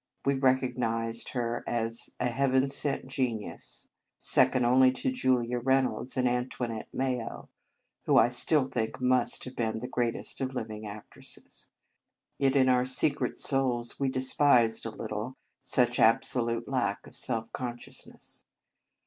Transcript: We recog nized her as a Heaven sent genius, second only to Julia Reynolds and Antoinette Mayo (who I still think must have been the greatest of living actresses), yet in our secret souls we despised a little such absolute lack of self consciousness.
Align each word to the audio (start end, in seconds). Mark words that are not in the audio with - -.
We 0.25 0.33
recog 0.39 0.79
nized 0.79 1.33
her 1.33 1.63
as 1.67 2.09
a 2.19 2.29
Heaven 2.29 2.67
sent 2.69 3.05
genius, 3.05 3.87
second 4.17 4.65
only 4.65 4.91
to 4.93 5.11
Julia 5.11 5.59
Reynolds 5.59 6.17
and 6.17 6.27
Antoinette 6.27 6.87
Mayo 6.91 7.49
(who 8.07 8.17
I 8.17 8.29
still 8.29 8.63
think 8.63 8.99
must 8.99 9.43
have 9.43 9.55
been 9.55 9.79
the 9.79 9.87
greatest 9.87 10.41
of 10.41 10.55
living 10.55 10.87
actresses), 10.87 11.67
yet 12.39 12.55
in 12.55 12.67
our 12.67 12.83
secret 12.83 13.37
souls 13.37 13.99
we 13.99 14.09
despised 14.09 14.87
a 14.87 14.89
little 14.89 15.37
such 15.61 15.99
absolute 15.99 16.67
lack 16.67 17.05
of 17.05 17.15
self 17.15 17.51
consciousness. 17.53 18.45